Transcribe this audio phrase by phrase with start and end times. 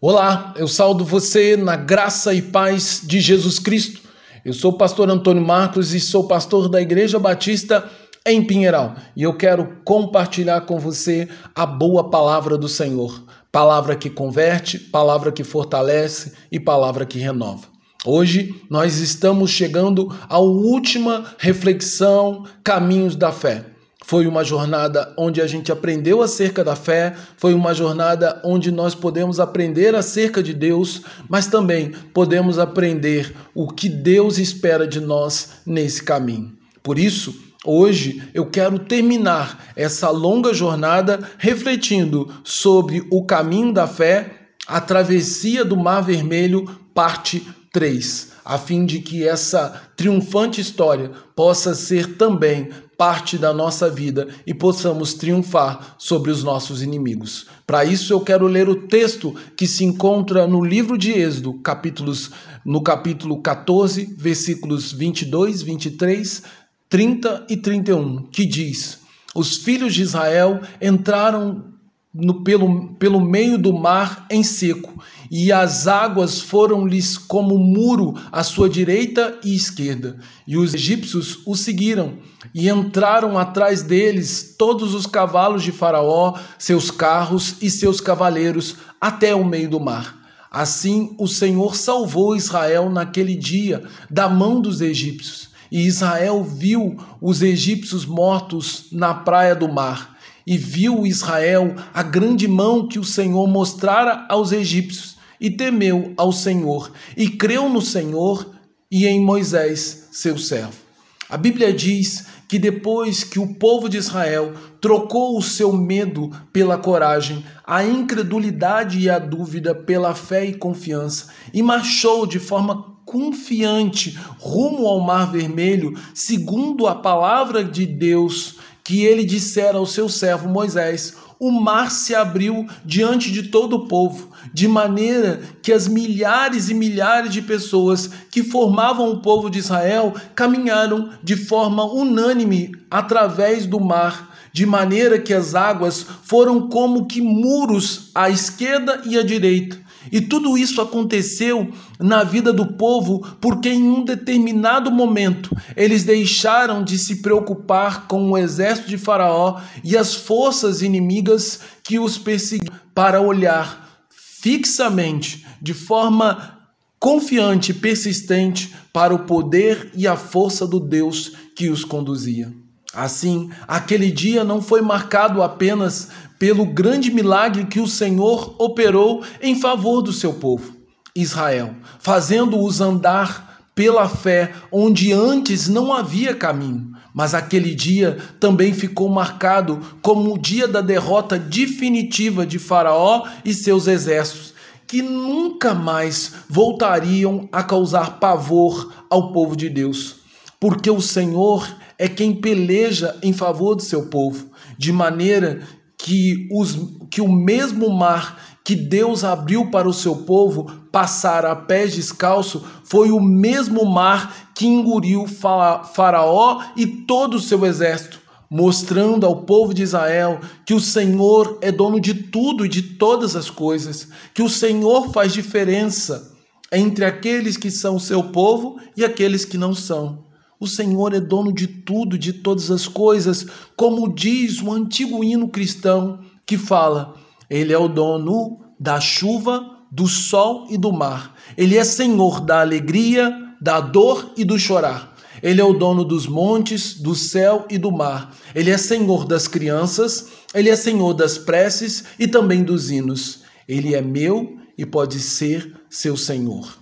[0.00, 4.02] Olá, eu saldo você na graça e paz de Jesus Cristo.
[4.44, 7.88] Eu sou o pastor Antônio Marcos e sou pastor da Igreja Batista
[8.26, 8.96] em Pinheiral.
[9.16, 13.22] E eu quero compartilhar com você a boa palavra do Senhor.
[13.50, 17.66] Palavra que converte, palavra que fortalece e palavra que renova.
[18.04, 23.73] Hoje nós estamos chegando à última reflexão Caminhos da Fé.
[24.06, 28.94] Foi uma jornada onde a gente aprendeu acerca da fé, foi uma jornada onde nós
[28.94, 35.52] podemos aprender acerca de Deus, mas também podemos aprender o que Deus espera de nós
[35.64, 36.52] nesse caminho.
[36.82, 44.32] Por isso, hoje eu quero terminar essa longa jornada refletindo sobre o caminho da fé,
[44.66, 47.42] a travessia do Mar Vermelho, parte
[47.72, 54.28] 3, a fim de que essa triunfante história possa ser também parte da nossa vida
[54.46, 57.46] e possamos triunfar sobre os nossos inimigos.
[57.66, 62.30] Para isso eu quero ler o texto que se encontra no livro de Êxodo, capítulos
[62.64, 66.42] no capítulo 14, versículos 22, 23,
[66.88, 69.00] 30 e 31, que diz:
[69.34, 71.73] Os filhos de Israel entraram
[72.14, 78.44] no, pelo, pelo meio do mar em seco, e as águas foram-lhes como muro à
[78.44, 80.18] sua direita e esquerda.
[80.46, 82.18] E os egípcios o seguiram,
[82.54, 89.34] e entraram atrás deles todos os cavalos de Faraó, seus carros e seus cavaleiros, até
[89.34, 90.22] o meio do mar.
[90.50, 95.52] Assim o Senhor salvou Israel naquele dia da mão dos egípcios.
[95.72, 100.13] E Israel viu os egípcios mortos na praia do mar
[100.46, 106.32] e viu Israel a grande mão que o Senhor mostrara aos egípcios, e temeu ao
[106.32, 108.54] Senhor, e creu no Senhor
[108.90, 110.84] e em Moisés, seu servo.
[111.28, 116.78] A Bíblia diz que depois que o povo de Israel trocou o seu medo pela
[116.78, 124.18] coragem, a incredulidade e a dúvida pela fé e confiança, e marchou de forma confiante
[124.38, 130.48] rumo ao Mar Vermelho, segundo a palavra de Deus que ele dissera ao seu servo
[130.48, 136.68] Moisés: o mar se abriu diante de todo o povo, de maneira que as milhares
[136.68, 143.66] e milhares de pessoas que formavam o povo de Israel caminharam de forma unânime através
[143.66, 149.22] do mar, de maneira que as águas foram como que muros à esquerda e à
[149.22, 149.83] direita.
[150.10, 156.84] E tudo isso aconteceu na vida do povo porque, em um determinado momento, eles deixaram
[156.84, 162.74] de se preocupar com o exército de Faraó e as forças inimigas que os perseguiam,
[162.94, 166.58] para olhar fixamente, de forma
[167.00, 172.63] confiante e persistente, para o poder e a força do Deus que os conduzia.
[172.94, 179.58] Assim, aquele dia não foi marcado apenas pelo grande milagre que o Senhor operou em
[179.58, 180.76] favor do seu povo,
[181.14, 186.92] Israel, fazendo-os andar pela fé onde antes não havia caminho.
[187.12, 193.52] Mas aquele dia também ficou marcado como o dia da derrota definitiva de Faraó e
[193.52, 194.54] seus exércitos,
[194.86, 200.16] que nunca mais voltariam a causar pavor ao povo de Deus,
[200.60, 201.66] porque o Senhor
[201.98, 205.62] é quem peleja em favor do seu povo, de maneira
[205.98, 206.76] que, os,
[207.10, 212.64] que o mesmo mar que Deus abriu para o seu povo passar a pés descalço
[212.84, 219.74] foi o mesmo mar que engoliu Faraó e todo o seu exército, mostrando ao povo
[219.74, 224.42] de Israel que o Senhor é dono de tudo e de todas as coisas, que
[224.42, 226.32] o Senhor faz diferença
[226.72, 230.24] entre aqueles que são seu povo e aqueles que não são.
[230.58, 235.48] O Senhor é dono de tudo, de todas as coisas, como diz o antigo hino
[235.48, 237.14] cristão que fala:
[237.50, 241.36] Ele é o dono da chuva, do sol e do mar.
[241.56, 245.14] Ele é Senhor da alegria, da dor e do chorar.
[245.42, 248.34] Ele é o dono dos montes, do céu e do mar.
[248.54, 253.42] Ele é Senhor das crianças, ele é Senhor das preces e também dos hinos.
[253.68, 256.76] Ele é meu e pode ser seu Senhor.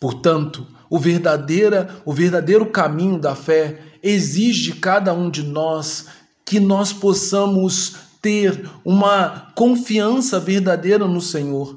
[0.00, 6.06] Portanto, o, verdadeira, o verdadeiro caminho da fé exige de cada um de nós
[6.44, 11.76] que nós possamos ter uma confiança verdadeira no Senhor,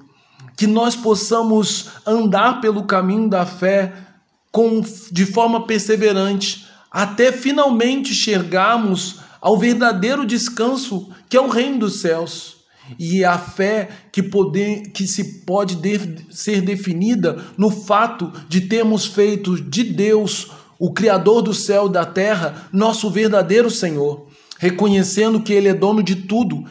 [0.56, 3.94] que nós possamos andar pelo caminho da fé
[4.52, 4.82] com,
[5.12, 12.57] de forma perseverante, até finalmente chegarmos ao verdadeiro descanso que é o reino dos céus.
[12.98, 16.00] E a fé que, poder, que se pode de,
[16.30, 22.06] ser definida no fato de termos feito de Deus, o Criador do céu e da
[22.06, 26.66] terra, nosso verdadeiro Senhor, reconhecendo que Ele é dono de tudo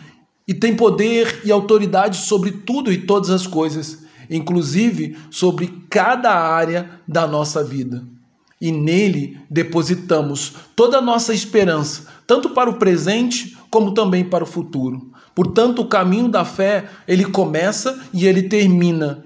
[0.46, 6.90] e tem poder e autoridade sobre tudo e todas as coisas, inclusive sobre cada área
[7.06, 8.15] da nossa vida.
[8.60, 14.46] E nele depositamos toda a nossa esperança, tanto para o presente como também para o
[14.46, 15.10] futuro.
[15.34, 19.24] Portanto, o caminho da fé, ele começa e ele termina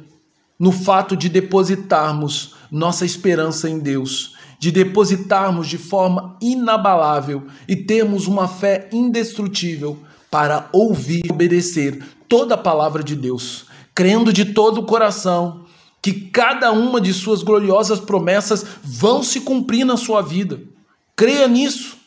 [0.58, 8.26] no fato de depositarmos nossa esperança em Deus, de depositarmos de forma inabalável e termos
[8.26, 9.98] uma fé indestrutível
[10.30, 15.64] para ouvir e obedecer toda a palavra de Deus, crendo de todo o coração
[16.02, 20.60] que cada uma de suas gloriosas promessas vão se cumprir na sua vida.
[21.14, 21.98] Creia nisso.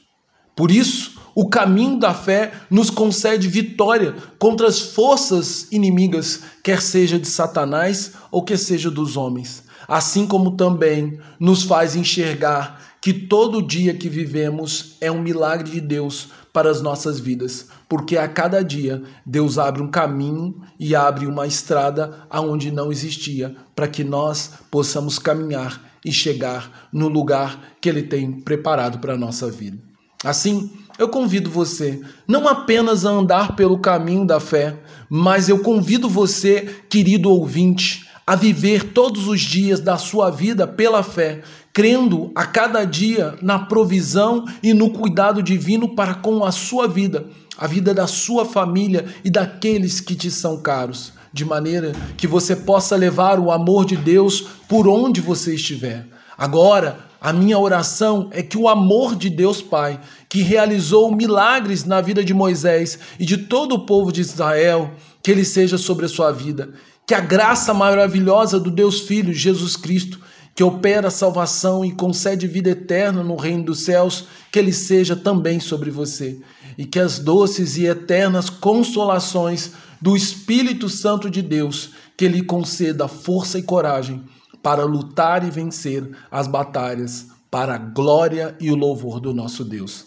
[0.56, 7.18] Por isso, o caminho da fé nos concede vitória contra as forças inimigas, quer seja
[7.18, 9.64] de Satanás ou que seja dos homens.
[9.88, 15.82] Assim como também nos faz enxergar que todo dia que vivemos é um milagre de
[15.82, 21.26] Deus para as nossas vidas, porque a cada dia Deus abre um caminho e abre
[21.26, 27.90] uma estrada aonde não existia, para que nós possamos caminhar e chegar no lugar que
[27.90, 29.80] Ele tem preparado para a nossa vida.
[30.24, 34.78] Assim, eu convido você não apenas a andar pelo caminho da fé,
[35.10, 41.04] mas eu convido você, querido ouvinte, a viver todos os dias da sua vida pela
[41.04, 41.42] fé,
[41.74, 47.26] crendo a cada dia na provisão e no cuidado divino para com a sua vida,
[47.58, 52.56] a vida da sua família e daqueles que te são caros, de maneira que você
[52.56, 56.06] possa levar o amor de Deus por onde você estiver.
[56.38, 60.00] Agora, a minha oração é que o amor de Deus Pai,
[60.30, 64.92] que realizou milagres na vida de Moisés e de todo o povo de Israel,
[65.24, 66.70] que ele seja sobre a sua vida.
[67.08, 70.20] Que a graça maravilhosa do Deus Filho, Jesus Cristo,
[70.56, 75.16] que opera a salvação e concede vida eterna no reino dos céus, que ele seja
[75.16, 76.40] também sobre você.
[76.78, 83.08] E que as doces e eternas consolações do Espírito Santo de Deus, que ele conceda
[83.08, 84.24] força e coragem
[84.62, 90.06] para lutar e vencer as batalhas para a glória e o louvor do nosso Deus.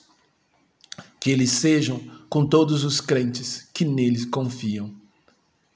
[1.18, 4.94] Que eles sejam com todos os crentes que neles confiam.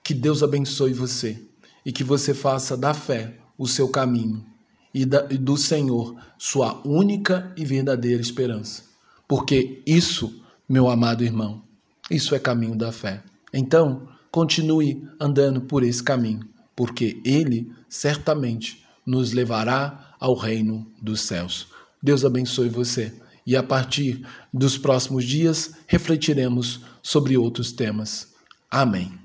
[0.02, 1.42] Que Deus abençoe você
[1.84, 4.49] e que você faça da fé o seu caminho
[4.92, 8.84] e, do Senhor sua única e verdadeira esperança.
[9.28, 11.62] Porque isso, meu amado irmão,
[12.10, 13.22] isso é caminho da fé.
[13.52, 21.68] Então, continue andando por esse caminho, porque ele certamente nos levará ao reino dos céus.
[22.02, 23.12] Deus abençoe você
[23.46, 28.28] e a partir dos próximos dias refletiremos sobre outros temas.
[28.70, 29.19] Amém.